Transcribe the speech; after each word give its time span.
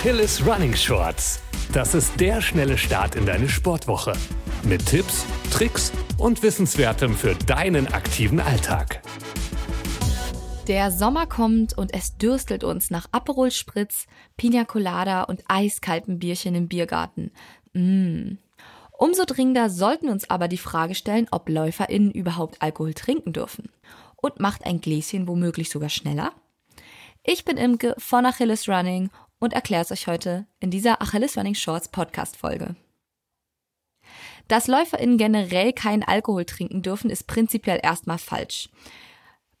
Achilles 0.00 0.46
Running 0.46 0.74
Shorts. 0.74 1.42
Das 1.74 1.94
ist 1.94 2.18
der 2.18 2.40
schnelle 2.40 2.78
Start 2.78 3.16
in 3.16 3.26
deine 3.26 3.50
Sportwoche. 3.50 4.14
Mit 4.62 4.86
Tipps, 4.86 5.26
Tricks 5.50 5.92
und 6.16 6.42
Wissenswertem 6.42 7.14
für 7.14 7.34
deinen 7.34 7.86
aktiven 7.86 8.40
Alltag. 8.40 9.02
Der 10.68 10.90
Sommer 10.90 11.26
kommt 11.26 11.76
und 11.76 11.92
es 11.92 12.16
dürstelt 12.16 12.64
uns 12.64 12.88
nach 12.88 13.08
Aperol 13.12 13.50
Spritz, 13.50 14.06
Pina 14.38 14.64
Colada 14.64 15.24
und 15.24 15.44
eiskalten 15.48 16.18
Bierchen 16.18 16.54
im 16.54 16.66
Biergarten. 16.66 17.30
Mmh. 17.74 18.38
Umso 18.92 19.24
dringender 19.26 19.68
sollten 19.68 20.06
wir 20.06 20.12
uns 20.12 20.30
aber 20.30 20.48
die 20.48 20.56
Frage 20.56 20.94
stellen, 20.94 21.28
ob 21.30 21.46
LäuferInnen 21.46 22.10
überhaupt 22.10 22.62
Alkohol 22.62 22.94
trinken 22.94 23.34
dürfen. 23.34 23.68
Und 24.16 24.40
macht 24.40 24.64
ein 24.64 24.80
Gläschen 24.80 25.28
womöglich 25.28 25.68
sogar 25.68 25.90
schneller? 25.90 26.32
Ich 27.22 27.44
bin 27.44 27.58
Imke 27.58 27.94
von 27.98 28.24
Achilles 28.24 28.66
Running 28.66 29.10
und 29.40 29.52
erkläre 29.52 29.82
es 29.82 29.90
euch 29.90 30.06
heute 30.06 30.46
in 30.60 30.70
dieser 30.70 31.02
Achilles 31.02 31.36
Running 31.36 31.56
Shorts 31.56 31.88
Podcast 31.88 32.36
Folge. 32.36 32.76
Dass 34.46 34.68
LäuferInnen 34.68 35.18
generell 35.18 35.72
keinen 35.72 36.02
Alkohol 36.02 36.44
trinken 36.44 36.82
dürfen, 36.82 37.10
ist 37.10 37.26
prinzipiell 37.26 37.80
erstmal 37.82 38.18
falsch. 38.18 38.68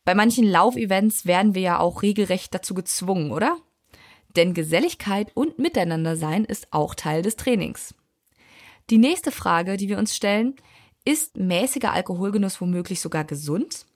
Bei 0.04 0.14
manchen 0.14 0.44
Laufevents 0.44 1.26
werden 1.26 1.54
wir 1.54 1.62
ja 1.62 1.78
auch 1.78 2.02
regelrecht 2.02 2.54
dazu 2.54 2.74
gezwungen, 2.74 3.32
oder? 3.32 3.56
Denn 4.36 4.54
Geselligkeit 4.54 5.30
und 5.34 5.58
Miteinandersein 5.58 6.44
ist 6.44 6.72
auch 6.72 6.94
Teil 6.94 7.22
des 7.22 7.36
Trainings. 7.36 7.94
Die 8.90 8.98
nächste 8.98 9.30
Frage, 9.30 9.76
die 9.76 9.88
wir 9.88 9.98
uns 9.98 10.16
stellen, 10.16 10.56
ist 11.04 11.36
mäßiger 11.36 11.92
Alkoholgenuss 11.92 12.60
womöglich 12.60 13.00
sogar 13.00 13.24
gesund? 13.24 13.86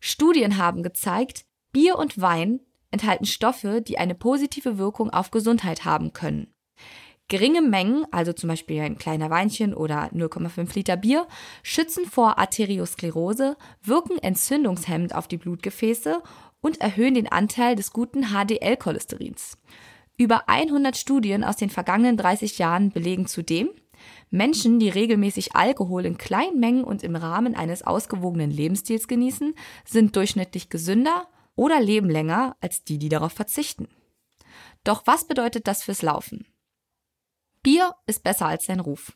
Studien 0.00 0.56
haben 0.56 0.82
gezeigt, 0.82 1.44
Bier 1.72 1.96
und 1.96 2.20
Wein 2.20 2.60
enthalten 2.92 3.26
Stoffe, 3.26 3.82
die 3.82 3.98
eine 3.98 4.14
positive 4.14 4.78
Wirkung 4.78 5.10
auf 5.10 5.32
Gesundheit 5.32 5.84
haben 5.84 6.12
können. 6.12 6.54
Geringe 7.28 7.62
Mengen, 7.62 8.04
also 8.10 8.32
zum 8.32 8.48
Beispiel 8.48 8.80
ein 8.82 8.98
kleiner 8.98 9.30
Weinchen 9.30 9.72
oder 9.72 10.10
0,5 10.12 10.74
Liter 10.74 10.96
Bier, 10.96 11.26
schützen 11.62 12.04
vor 12.04 12.38
Arteriosklerose, 12.38 13.56
wirken 13.82 14.18
entzündungshemmend 14.18 15.14
auf 15.14 15.28
die 15.28 15.38
Blutgefäße 15.38 16.22
und 16.60 16.80
erhöhen 16.80 17.14
den 17.14 17.32
Anteil 17.32 17.74
des 17.74 17.92
guten 17.92 18.26
HDL-Cholesterins. 18.26 19.56
Über 20.18 20.48
100 20.48 20.96
Studien 20.96 21.42
aus 21.42 21.56
den 21.56 21.70
vergangenen 21.70 22.18
30 22.18 22.58
Jahren 22.58 22.90
belegen 22.90 23.26
zudem, 23.26 23.70
Menschen, 24.30 24.78
die 24.78 24.88
regelmäßig 24.88 25.54
Alkohol 25.54 26.04
in 26.06 26.18
kleinen 26.18 26.60
Mengen 26.60 26.84
und 26.84 27.02
im 27.02 27.16
Rahmen 27.16 27.54
eines 27.54 27.82
ausgewogenen 27.82 28.50
Lebensstils 28.50 29.08
genießen, 29.08 29.54
sind 29.84 30.16
durchschnittlich 30.16 30.68
gesünder 30.68 31.28
oder 31.56 31.80
leben 31.80 32.10
länger 32.10 32.56
als 32.60 32.84
die, 32.84 32.98
die 32.98 33.08
darauf 33.08 33.32
verzichten. 33.32 33.88
Doch 34.84 35.02
was 35.06 35.26
bedeutet 35.26 35.66
das 35.66 35.82
fürs 35.82 36.02
Laufen? 36.02 36.46
Bier 37.62 37.94
ist 38.06 38.24
besser 38.24 38.46
als 38.46 38.66
sein 38.66 38.80
Ruf. 38.80 39.12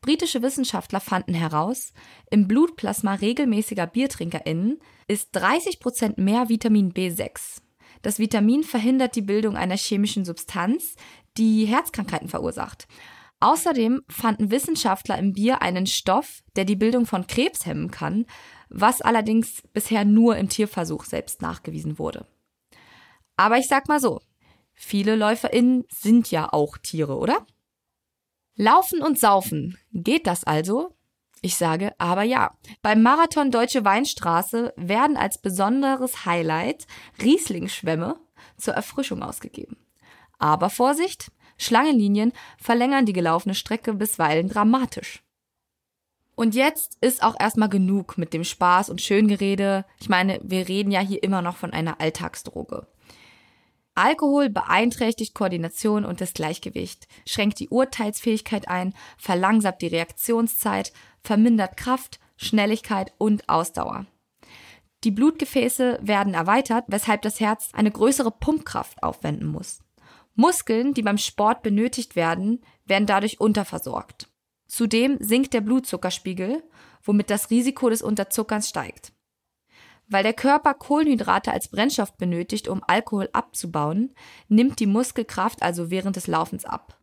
Britische 0.00 0.40
Wissenschaftler 0.40 1.00
fanden 1.00 1.34
heraus, 1.34 1.92
im 2.30 2.48
Blutplasma 2.48 3.14
regelmäßiger 3.14 3.86
BiertrinkerInnen 3.86 4.78
ist 5.06 5.30
30 5.32 5.80
Prozent 5.80 6.18
mehr 6.18 6.48
Vitamin 6.48 6.92
B6. 6.92 7.60
Das 8.00 8.18
Vitamin 8.18 8.64
verhindert 8.64 9.16
die 9.16 9.22
Bildung 9.22 9.56
einer 9.56 9.76
chemischen 9.76 10.24
Substanz, 10.24 10.94
die 11.36 11.66
Herzkrankheiten 11.66 12.28
verursacht. 12.28 12.86
Außerdem 13.40 14.02
fanden 14.08 14.50
Wissenschaftler 14.50 15.18
im 15.18 15.34
Bier 15.34 15.60
einen 15.60 15.86
Stoff, 15.86 16.42
der 16.56 16.64
die 16.64 16.76
Bildung 16.76 17.04
von 17.04 17.26
Krebs 17.26 17.66
hemmen 17.66 17.90
kann, 17.90 18.24
was 18.68 19.00
allerdings 19.00 19.62
bisher 19.72 20.04
nur 20.04 20.36
im 20.36 20.48
Tierversuch 20.48 21.04
selbst 21.04 21.42
nachgewiesen 21.42 21.98
wurde. 21.98 22.26
Aber 23.36 23.58
ich 23.58 23.68
sag 23.68 23.88
mal 23.88 24.00
so, 24.00 24.20
viele 24.72 25.16
LäuferInnen 25.16 25.84
sind 25.90 26.30
ja 26.30 26.52
auch 26.52 26.78
Tiere, 26.78 27.16
oder? 27.16 27.46
Laufen 28.56 29.02
und 29.02 29.18
Saufen. 29.18 29.76
Geht 29.92 30.26
das 30.26 30.44
also? 30.44 30.94
Ich 31.42 31.56
sage 31.56 31.92
aber 31.98 32.22
ja. 32.22 32.56
Beim 32.80 33.02
Marathon 33.02 33.50
Deutsche 33.50 33.84
Weinstraße 33.84 34.72
werden 34.76 35.16
als 35.16 35.38
besonderes 35.38 36.24
Highlight 36.24 36.86
Riesling-Schwämme 37.20 38.16
zur 38.56 38.74
Erfrischung 38.74 39.22
ausgegeben. 39.22 39.76
Aber 40.38 40.70
Vorsicht, 40.70 41.30
Schlangenlinien 41.58 42.32
verlängern 42.58 43.06
die 43.06 43.12
gelaufene 43.12 43.54
Strecke 43.54 43.92
bisweilen 43.94 44.48
dramatisch. 44.48 45.22
Und 46.34 46.54
jetzt 46.54 46.98
ist 47.00 47.22
auch 47.22 47.38
erstmal 47.38 47.68
genug 47.68 48.18
mit 48.18 48.32
dem 48.32 48.44
Spaß 48.44 48.90
und 48.90 49.00
Schöngerede. 49.00 49.84
Ich 50.00 50.08
meine, 50.08 50.40
wir 50.42 50.68
reden 50.68 50.90
ja 50.90 51.00
hier 51.00 51.22
immer 51.22 51.42
noch 51.42 51.56
von 51.56 51.72
einer 51.72 52.00
Alltagsdroge. 52.00 52.86
Alkohol 53.94 54.50
beeinträchtigt 54.50 55.34
Koordination 55.34 56.04
und 56.04 56.20
das 56.20 56.34
Gleichgewicht, 56.34 57.06
schränkt 57.26 57.60
die 57.60 57.68
Urteilsfähigkeit 57.68 58.66
ein, 58.66 58.92
verlangsamt 59.16 59.82
die 59.82 59.86
Reaktionszeit, 59.86 60.92
vermindert 61.22 61.76
Kraft, 61.76 62.18
Schnelligkeit 62.36 63.12
und 63.18 63.48
Ausdauer. 63.48 64.06
Die 65.04 65.12
Blutgefäße 65.12 66.00
werden 66.02 66.34
erweitert, 66.34 66.86
weshalb 66.88 67.22
das 67.22 67.38
Herz 67.38 67.70
eine 67.72 67.92
größere 67.92 68.32
Pumpkraft 68.32 69.02
aufwenden 69.02 69.46
muss. 69.46 69.80
Muskeln, 70.34 70.94
die 70.94 71.02
beim 71.02 71.18
Sport 71.18 71.62
benötigt 71.62 72.16
werden, 72.16 72.62
werden 72.86 73.06
dadurch 73.06 73.38
unterversorgt. 73.38 74.28
Zudem 74.66 75.18
sinkt 75.20 75.54
der 75.54 75.60
Blutzuckerspiegel, 75.60 76.62
womit 77.02 77.30
das 77.30 77.50
Risiko 77.50 77.90
des 77.90 78.02
Unterzuckerns 78.02 78.68
steigt. 78.68 79.12
Weil 80.06 80.22
der 80.22 80.34
Körper 80.34 80.74
Kohlenhydrate 80.74 81.52
als 81.52 81.68
Brennstoff 81.68 82.16
benötigt, 82.16 82.68
um 82.68 82.82
Alkohol 82.86 83.28
abzubauen, 83.32 84.14
nimmt 84.48 84.80
die 84.80 84.86
Muskelkraft 84.86 85.62
also 85.62 85.90
während 85.90 86.16
des 86.16 86.26
Laufens 86.26 86.64
ab. 86.64 86.98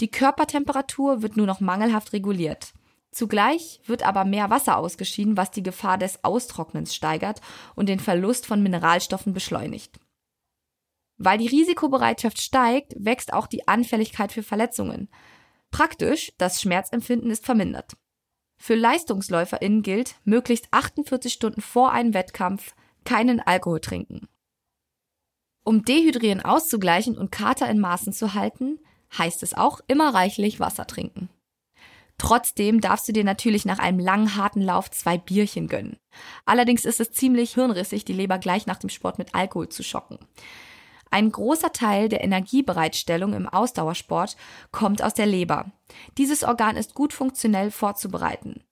Die 0.00 0.10
Körpertemperatur 0.10 1.22
wird 1.22 1.36
nur 1.36 1.46
noch 1.46 1.60
mangelhaft 1.60 2.12
reguliert. 2.12 2.72
Zugleich 3.12 3.80
wird 3.86 4.02
aber 4.02 4.24
mehr 4.24 4.50
Wasser 4.50 4.76
ausgeschieden, 4.76 5.36
was 5.36 5.52
die 5.52 5.62
Gefahr 5.62 5.98
des 5.98 6.24
Austrocknens 6.24 6.94
steigert 6.94 7.40
und 7.76 7.88
den 7.88 8.00
Verlust 8.00 8.44
von 8.44 8.60
Mineralstoffen 8.60 9.32
beschleunigt. 9.32 10.00
Weil 11.16 11.38
die 11.38 11.46
Risikobereitschaft 11.46 12.40
steigt, 12.40 12.94
wächst 12.98 13.32
auch 13.32 13.46
die 13.46 13.68
Anfälligkeit 13.68 14.32
für 14.32 14.42
Verletzungen. 14.42 15.08
Praktisch, 15.74 16.32
das 16.38 16.62
Schmerzempfinden 16.62 17.32
ist 17.32 17.44
vermindert. 17.44 17.96
Für 18.56 18.76
LeistungsläuferInnen 18.76 19.82
gilt, 19.82 20.14
möglichst 20.22 20.68
48 20.70 21.32
Stunden 21.32 21.60
vor 21.60 21.90
einem 21.90 22.14
Wettkampf 22.14 22.76
keinen 23.04 23.40
Alkohol 23.40 23.80
trinken. 23.80 24.28
Um 25.64 25.84
Dehydrieren 25.84 26.42
auszugleichen 26.42 27.18
und 27.18 27.32
Kater 27.32 27.68
in 27.68 27.80
Maßen 27.80 28.12
zu 28.12 28.34
halten, 28.34 28.78
heißt 29.18 29.42
es 29.42 29.54
auch 29.54 29.80
immer 29.88 30.14
reichlich 30.14 30.60
Wasser 30.60 30.86
trinken. 30.86 31.28
Trotzdem 32.18 32.80
darfst 32.80 33.08
du 33.08 33.12
dir 33.12 33.24
natürlich 33.24 33.64
nach 33.64 33.80
einem 33.80 33.98
langen, 33.98 34.36
harten 34.36 34.62
Lauf 34.62 34.92
zwei 34.92 35.18
Bierchen 35.18 35.66
gönnen. 35.66 35.96
Allerdings 36.44 36.84
ist 36.84 37.00
es 37.00 37.10
ziemlich 37.10 37.54
hirnrissig, 37.54 38.04
die 38.04 38.12
Leber 38.12 38.38
gleich 38.38 38.66
nach 38.66 38.78
dem 38.78 38.90
Sport 38.90 39.18
mit 39.18 39.34
Alkohol 39.34 39.68
zu 39.70 39.82
schocken. 39.82 40.20
Ein 41.14 41.30
großer 41.30 41.70
Teil 41.70 42.08
der 42.08 42.24
Energiebereitstellung 42.24 43.34
im 43.34 43.48
Ausdauersport 43.48 44.36
kommt 44.72 45.00
aus 45.00 45.14
der 45.14 45.26
Leber. 45.26 45.70
Dieses 46.18 46.42
Organ 46.42 46.76
ist 46.76 46.94
gut 46.94 47.12
funktionell 47.12 47.70
vorzubereiten. 47.70 48.64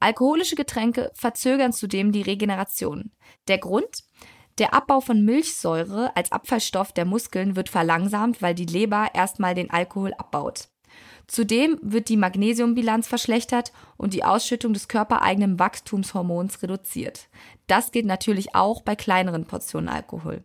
Alkoholische 0.00 0.56
Getränke 0.56 1.10
verzögern 1.12 1.74
zudem 1.74 2.10
die 2.10 2.22
Regeneration. 2.22 3.12
Der 3.48 3.58
Grund? 3.58 4.04
Der 4.56 4.72
Abbau 4.72 5.02
von 5.02 5.26
Milchsäure 5.26 6.16
als 6.16 6.32
Abfallstoff 6.32 6.92
der 6.92 7.04
Muskeln 7.04 7.54
wird 7.54 7.68
verlangsamt, 7.68 8.40
weil 8.40 8.54
die 8.54 8.64
Leber 8.64 9.10
erstmal 9.12 9.54
den 9.54 9.70
Alkohol 9.70 10.14
abbaut. 10.14 10.70
Zudem 11.26 11.78
wird 11.82 12.08
die 12.08 12.16
Magnesiumbilanz 12.16 13.08
verschlechtert 13.08 13.74
und 13.98 14.14
die 14.14 14.24
Ausschüttung 14.24 14.72
des 14.72 14.88
körpereigenen 14.88 15.58
Wachstumshormons 15.58 16.62
reduziert. 16.62 17.28
Das 17.66 17.92
gilt 17.92 18.06
natürlich 18.06 18.54
auch 18.54 18.80
bei 18.80 18.96
kleineren 18.96 19.44
Portionen 19.44 19.90
Alkohol. 19.90 20.42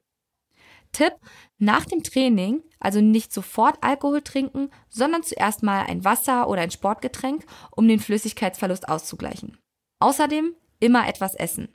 Tipp, 0.91 1.13
nach 1.57 1.85
dem 1.85 2.03
Training 2.03 2.63
also 2.81 2.99
nicht 2.99 3.31
sofort 3.31 3.77
Alkohol 3.81 4.21
trinken, 4.21 4.69
sondern 4.89 5.23
zuerst 5.23 5.63
mal 5.63 5.85
ein 5.85 6.03
Wasser 6.03 6.49
oder 6.49 6.61
ein 6.61 6.71
Sportgetränk, 6.71 7.45
um 7.69 7.87
den 7.87 7.99
Flüssigkeitsverlust 7.99 8.89
auszugleichen. 8.89 9.57
Außerdem 9.99 10.55
immer 10.79 11.07
etwas 11.07 11.35
essen. 11.35 11.69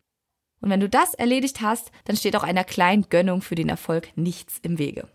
Und 0.60 0.70
wenn 0.70 0.80
du 0.80 0.88
das 0.88 1.14
erledigt 1.14 1.60
hast, 1.60 1.92
dann 2.04 2.16
steht 2.16 2.34
auch 2.34 2.42
einer 2.42 2.64
kleinen 2.64 3.08
Gönnung 3.08 3.40
für 3.40 3.54
den 3.54 3.68
Erfolg 3.68 4.08
nichts 4.16 4.58
im 4.62 4.78
Wege. 4.78 5.08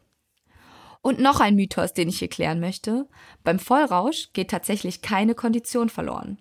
Und 1.01 1.19
noch 1.19 1.41
ein 1.41 1.55
Mythos, 1.55 1.93
den 1.93 2.07
ich 2.07 2.19
hier 2.19 2.29
klären 2.29 2.59
möchte. 2.59 3.09
Beim 3.43 3.59
Vollrausch 3.59 4.31
geht 4.33 4.51
tatsächlich 4.51 5.01
keine 5.01 5.35
Kondition 5.35 5.89
verloren. 5.89 6.39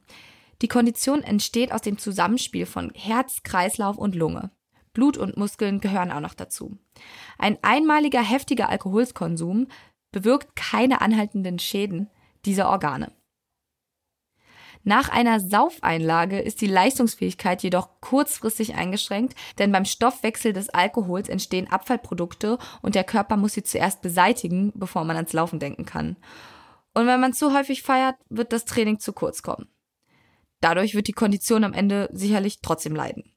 Die 0.62 0.69
Kondition 0.69 1.23
entsteht 1.23 1.73
aus 1.73 1.81
dem 1.81 1.99
Zusammenspiel 1.99 2.67
von 2.67 2.93
Herz, 2.95 3.43
Kreislauf 3.43 3.97
und 3.97 4.15
Lunge. 4.15 4.51
Blut 4.93 5.17
und 5.17 5.37
Muskeln 5.37 5.81
gehören 5.81 6.11
auch 6.11 6.21
noch 6.21 6.35
dazu. 6.35 6.79
Ein 7.39 7.59
einmaliger 7.63 8.23
heftiger 8.23 8.69
Alkoholkonsum 8.69 9.69
bewirkt 10.13 10.57
keine 10.57 11.01
anhaltenden 11.01 11.59
Schäden 11.59 12.11
dieser 12.45 12.69
Organe. 12.69 13.13
Nach 14.83 15.11
einer 15.11 15.41
Saufeinlage 15.41 16.41
ist 16.41 16.63
die 16.63 16.67
Leistungsfähigkeit 16.67 17.63
jedoch 17.63 18.01
kurzfristig 18.01 18.75
eingeschränkt, 18.75 19.35
denn 19.59 19.73
beim 19.73 19.85
Stoffwechsel 19.85 20.55
des 20.55 20.71
Alkohols 20.71 21.29
entstehen 21.29 21.71
Abfallprodukte 21.71 22.57
und 22.81 22.95
der 22.95 23.05
Körper 23.05 23.37
muss 23.37 23.53
sie 23.53 23.63
zuerst 23.63 24.01
beseitigen, 24.01 24.73
bevor 24.75 25.05
man 25.05 25.17
ans 25.17 25.35
Laufen 25.35 25.59
denken 25.59 25.85
kann. 25.85 26.17
Und 26.95 27.07
wenn 27.07 27.21
man 27.21 27.35
zu 27.35 27.55
häufig 27.55 27.83
feiert, 27.83 28.17
wird 28.31 28.53
das 28.53 28.65
Training 28.65 28.99
zu 28.99 29.13
kurz 29.13 29.43
kommen. 29.43 29.69
Dadurch 30.61 30.95
wird 30.95 31.09
die 31.09 31.13
Kondition 31.13 31.65
am 31.65 31.75
Ende 31.75 32.09
sicherlich 32.13 32.61
trotzdem 32.63 32.97
leiden. 32.97 33.33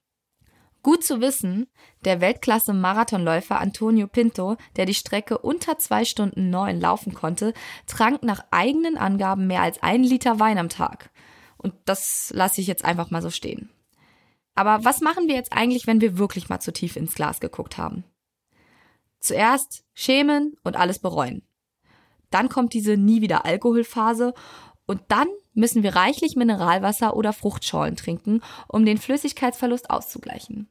Gut 0.83 1.01
zu 1.01 1.21
wissen, 1.21 1.67
der 2.03 2.19
Weltklasse-Marathonläufer 2.19 3.57
Antonio 3.57 4.05
Pinto, 4.07 4.57
der 4.75 4.85
die 4.85 4.93
Strecke 4.93 5.37
unter 5.37 5.77
zwei 5.77 6.03
Stunden 6.03 6.49
neun 6.49 6.81
laufen 6.81 7.13
konnte, 7.13 7.53
trank 7.87 8.21
nach 8.21 8.43
eigenen 8.51 8.97
Angaben 8.97 9.47
mehr 9.47 9.61
als 9.61 9.81
einen 9.81 10.03
Liter 10.03 10.41
Wein 10.41 10.57
am 10.57 10.67
Tag. 10.67 11.09
Und 11.57 11.73
das 11.85 12.31
lasse 12.35 12.59
ich 12.59 12.67
jetzt 12.67 12.83
einfach 12.83 13.11
mal 13.11 13.21
so 13.21 13.29
stehen. 13.29 13.69
Aber 14.55 14.83
was 14.83 14.99
machen 14.99 15.29
wir 15.29 15.35
jetzt 15.35 15.53
eigentlich, 15.53 15.87
wenn 15.87 16.01
wir 16.01 16.17
wirklich 16.17 16.49
mal 16.49 16.59
zu 16.59 16.73
tief 16.73 16.97
ins 16.97 17.15
Glas 17.15 17.39
geguckt 17.39 17.77
haben? 17.77 18.03
Zuerst 19.21 19.85
schämen 19.93 20.57
und 20.65 20.75
alles 20.75 20.99
bereuen. 20.99 21.47
Dann 22.29 22.49
kommt 22.49 22.73
diese 22.73 22.97
nie 22.97 23.21
wieder 23.21 23.45
Alkoholphase 23.45 24.33
und 24.85 25.01
dann 25.07 25.27
müssen 25.53 25.81
wir 25.81 25.95
reichlich 25.95 26.35
Mineralwasser 26.35 27.15
oder 27.15 27.31
Fruchtschorlen 27.31 27.95
trinken, 27.95 28.41
um 28.67 28.85
den 28.85 28.97
Flüssigkeitsverlust 28.97 29.89
auszugleichen. 29.89 30.67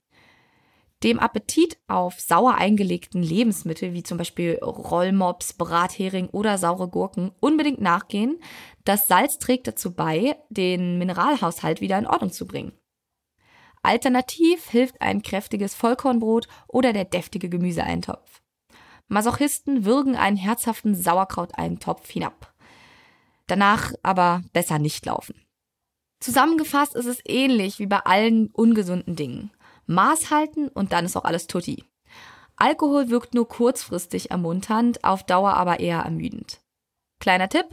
Dem 1.03 1.19
Appetit 1.19 1.79
auf 1.89 2.21
sauer 2.21 2.55
eingelegten 2.55 3.25
Lebensmittel 3.25 3.93
wie 3.93 4.05
zum 4.05 4.19
Beispiel 4.19 4.59
Rollmops, 4.63 5.55
Brathering 5.55 6.29
oder 6.29 6.59
saure 6.59 6.89
Gurken 6.89 7.33
unbedingt 7.41 7.81
nachgehen. 7.81 8.39
Das 8.85 9.09
Salz 9.09 9.39
trägt 9.39 9.67
dazu 9.67 9.95
bei, 9.95 10.37
den 10.49 10.99
Mineralhaushalt 10.99 11.81
wieder 11.81 11.99
in 11.99 12.07
Ordnung 12.07 12.31
zu 12.31 12.47
bringen. 12.47 12.73
Alternativ 13.83 14.69
hilft 14.71 15.01
ein 15.01 15.23
kräftiges 15.23 15.75
Vollkornbrot 15.75 16.47
oder 16.69 16.93
der 16.93 17.05
deftige 17.05 17.49
Gemüseeintopf. 17.49 18.41
Masochisten 19.09 19.85
würgen 19.85 20.15
einen 20.15 20.37
herzhaften 20.37 20.95
Sauerkrauteintopf 20.95 22.09
hinab. 22.09 22.55
Danach 23.49 23.93
aber 24.05 24.43
besser 24.53 24.79
nicht 24.79 25.05
laufen. 25.05 25.35
Zusammengefasst 26.21 26.95
ist 26.95 27.07
es 27.07 27.19
ähnlich 27.25 27.81
wie 27.81 27.87
bei 27.87 27.99
allen 27.99 28.51
ungesunden 28.53 29.17
Dingen. 29.17 29.51
Maß 29.87 30.31
halten 30.31 30.69
und 30.69 30.93
dann 30.93 31.05
ist 31.05 31.17
auch 31.17 31.25
alles 31.25 31.47
tutti. 31.47 31.85
Alkohol 32.57 33.11
wirkt 33.11 33.35
nur 33.35 33.49
kurzfristig 33.49 34.31
ermunternd, 34.31 35.05
auf 35.05 35.25
Dauer 35.25 35.55
aber 35.55 35.81
eher 35.81 36.01
ermüdend. 36.01 36.61
Kleiner 37.19 37.49
Tipp: 37.49 37.67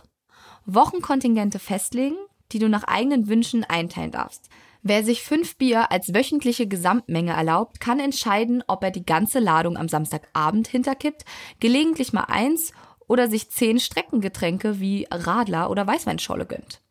Wochenkontingente 0.65 1.59
festlegen, 1.59 2.17
die 2.51 2.59
du 2.59 2.69
nach 2.69 2.83
eigenen 2.83 3.27
Wünschen 3.27 3.63
einteilen 3.63 4.11
darfst. 4.11 4.49
Wer 4.81 5.03
sich 5.03 5.23
fünf 5.23 5.57
Bier 5.57 5.91
als 5.91 6.13
wöchentliche 6.13 6.65
Gesamtmenge 6.65 7.33
erlaubt, 7.33 7.81
kann 7.81 7.99
entscheiden, 7.99 8.63
ob 8.67 8.83
er 8.83 8.91
die 8.91 9.05
ganze 9.05 9.39
Ladung 9.39 9.75
am 9.75 9.89
Samstagabend 9.89 10.69
hinterkippt, 10.69 11.25
gelegentlich 11.59 12.13
mal 12.13 12.25
eins 12.25 12.71
oder 13.07 13.27
sich 13.27 13.49
zehn 13.51 13.79
Streckengetränke 13.79 14.79
wie 14.79 15.05
Radler 15.11 15.69
oder 15.69 15.85
Weißweinscholle 15.85 16.45
gönnt. 16.45 16.81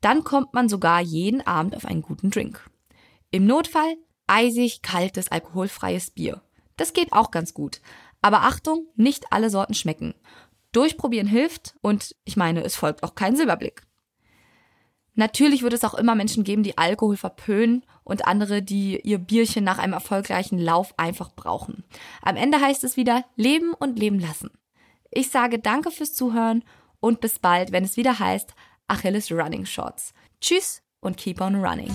Dann 0.00 0.24
kommt 0.24 0.52
man 0.52 0.68
sogar 0.68 1.00
jeden 1.00 1.46
Abend 1.46 1.76
auf 1.76 1.84
einen 1.84 2.02
guten 2.02 2.30
Drink. 2.30 2.68
Im 3.30 3.46
Notfall 3.46 3.96
eisig 4.32 4.80
kaltes 4.80 5.28
alkoholfreies 5.28 6.10
Bier. 6.10 6.40
Das 6.76 6.94
geht 6.94 7.12
auch 7.12 7.30
ganz 7.30 7.52
gut. 7.52 7.80
Aber 8.22 8.42
Achtung, 8.42 8.86
nicht 8.96 9.26
alle 9.30 9.50
Sorten 9.50 9.74
schmecken. 9.74 10.14
Durchprobieren 10.72 11.26
hilft 11.26 11.74
und 11.82 12.16
ich 12.24 12.36
meine, 12.36 12.64
es 12.64 12.74
folgt 12.74 13.02
auch 13.02 13.14
kein 13.14 13.36
Silberblick. 13.36 13.82
Natürlich 15.14 15.62
wird 15.62 15.74
es 15.74 15.84
auch 15.84 15.92
immer 15.92 16.14
Menschen 16.14 16.44
geben, 16.44 16.62
die 16.62 16.78
Alkohol 16.78 17.18
verpönen 17.18 17.84
und 18.04 18.26
andere, 18.26 18.62
die 18.62 18.98
ihr 19.00 19.18
Bierchen 19.18 19.64
nach 19.64 19.78
einem 19.78 19.92
erfolgreichen 19.92 20.58
Lauf 20.58 20.94
einfach 20.98 21.34
brauchen. 21.34 21.84
Am 22.22 22.36
Ende 22.36 22.58
heißt 22.58 22.82
es 22.84 22.96
wieder 22.96 23.26
leben 23.36 23.74
und 23.74 23.98
leben 23.98 24.18
lassen. 24.18 24.50
Ich 25.10 25.28
sage 25.30 25.58
danke 25.58 25.90
fürs 25.90 26.14
Zuhören 26.14 26.64
und 27.00 27.20
bis 27.20 27.38
bald, 27.38 27.72
wenn 27.72 27.84
es 27.84 27.98
wieder 27.98 28.18
heißt 28.18 28.54
Achilles 28.88 29.30
Running 29.30 29.66
Shorts. 29.66 30.14
Tschüss 30.40 30.82
und 31.00 31.18
keep 31.18 31.42
on 31.42 31.56
running. 31.56 31.92